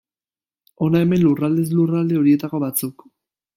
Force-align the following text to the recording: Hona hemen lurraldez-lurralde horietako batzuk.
Hona 0.85 1.01
hemen 1.03 1.21
lurraldez-lurralde 1.27 2.19
horietako 2.23 2.65
batzuk. 2.67 3.09